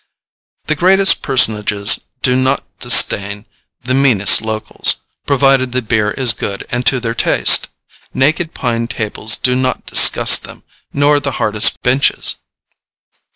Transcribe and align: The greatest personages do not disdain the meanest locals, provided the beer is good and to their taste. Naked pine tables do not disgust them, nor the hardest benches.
The 0.65 0.73
greatest 0.75 1.21
personages 1.21 2.05
do 2.23 2.35
not 2.35 2.63
disdain 2.79 3.45
the 3.83 3.93
meanest 3.93 4.41
locals, 4.41 4.95
provided 5.27 5.73
the 5.73 5.83
beer 5.83 6.09
is 6.09 6.33
good 6.33 6.65
and 6.71 6.83
to 6.87 6.99
their 6.99 7.13
taste. 7.13 7.67
Naked 8.11 8.55
pine 8.55 8.87
tables 8.87 9.35
do 9.35 9.55
not 9.55 9.85
disgust 9.85 10.43
them, 10.43 10.63
nor 10.91 11.19
the 11.19 11.33
hardest 11.37 11.83
benches. 11.83 12.37